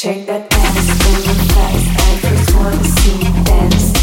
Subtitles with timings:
[0.00, 3.97] Shake that ass in your face, first wanna see you dance.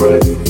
[0.00, 0.49] friend.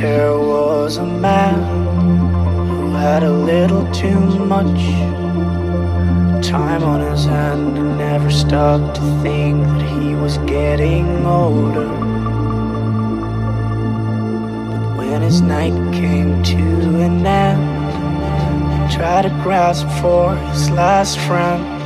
[0.00, 1.58] There was a man
[2.68, 4.80] who had a little too much
[6.46, 11.88] time on his hand and never stopped to think that he was getting older.
[14.70, 21.18] But when his night came to an end, he tried to grasp for his last
[21.18, 21.77] friend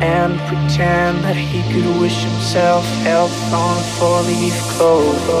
[0.00, 5.40] and pretend that he could wish himself health on a four-leaf clover.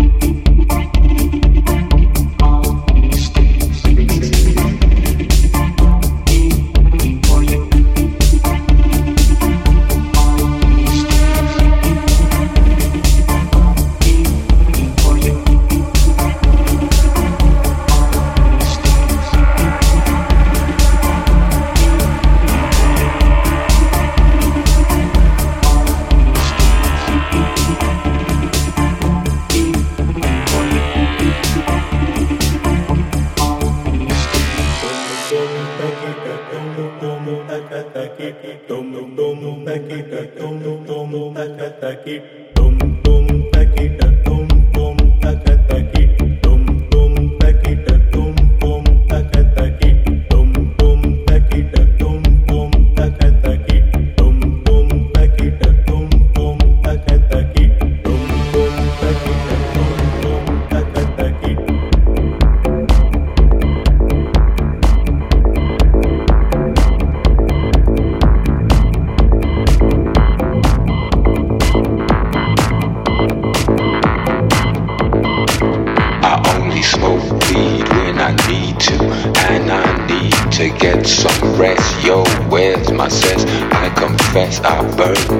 [42.11, 42.40] it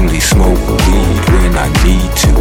[0.00, 2.32] only smoke weed when I need to.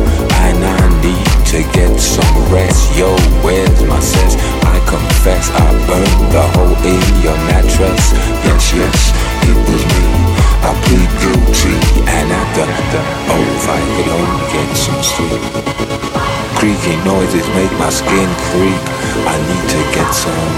[0.47, 2.95] And I need to get some rest.
[2.97, 3.10] Yo,
[3.43, 4.36] where's my sense?
[4.64, 8.03] I confess I burned the hole in your mattress.
[8.47, 8.97] Yes, yes,
[9.43, 10.07] it was me.
[10.70, 11.76] I plead guilty
[12.07, 12.68] And after,
[13.34, 15.41] oh, if I could only get some sleep.
[16.57, 18.84] Creaky noises make my skin creep.
[19.32, 20.51] I need to get some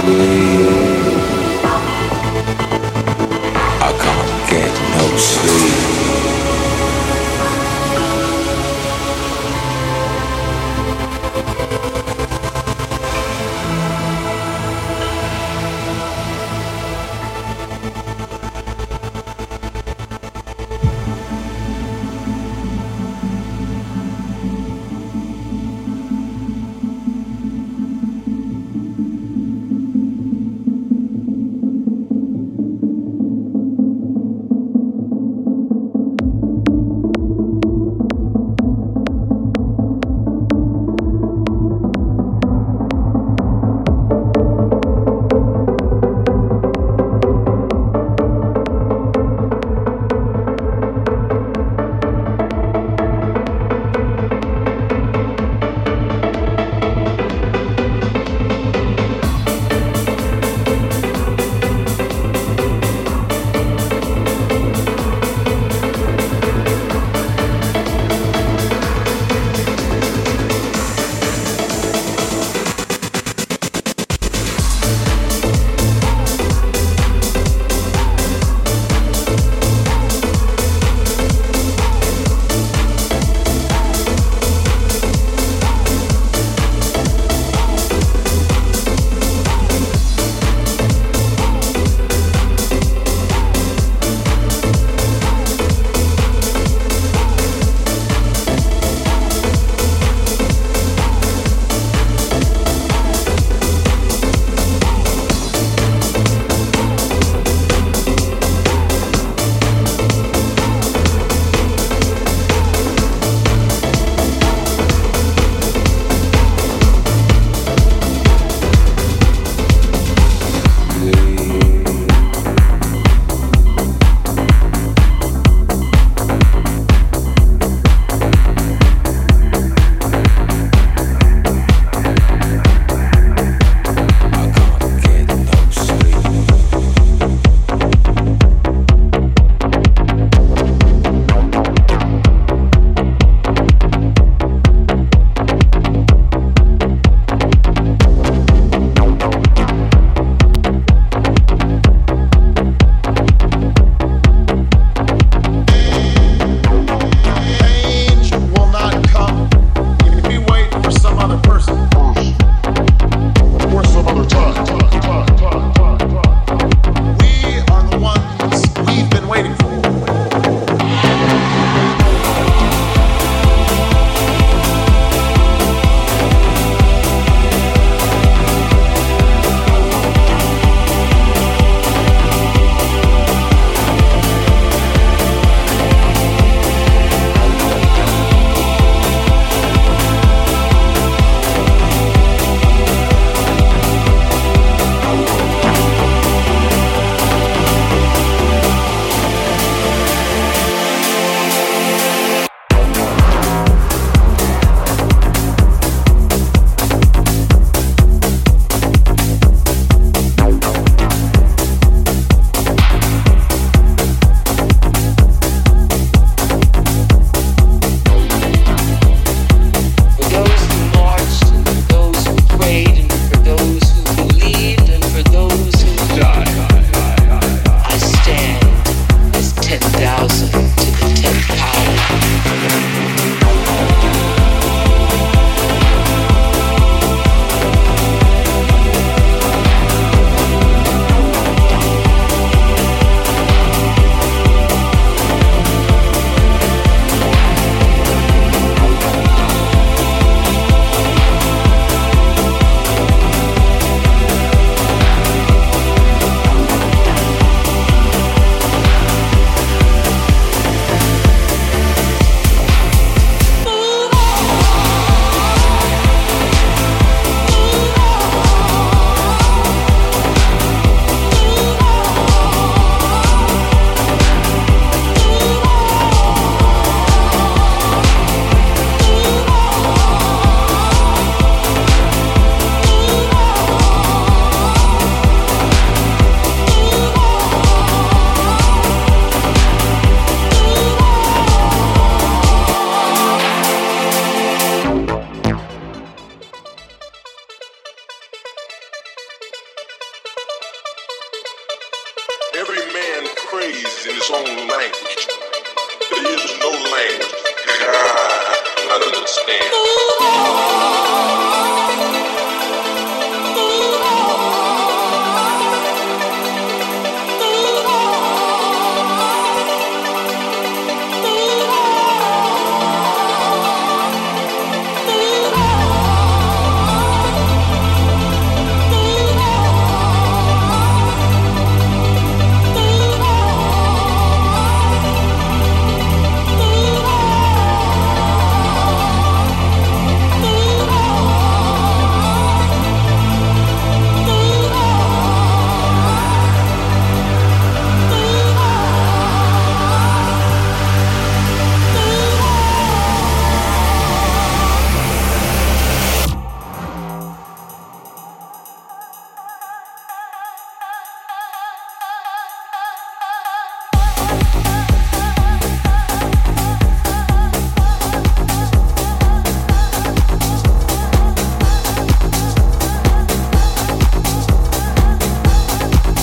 [0.00, 0.80] sleep.
[3.80, 4.79] I can't get
[5.20, 6.19] sleep.